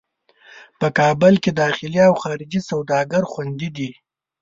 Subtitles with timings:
[0.79, 3.91] په کابل کې داخلي او خارجي سوداګر خوندي دي.